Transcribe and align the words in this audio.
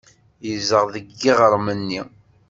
Tezdeɣ 0.41 0.85
deg 0.93 1.07
yiɣrem-nni. 1.21 2.01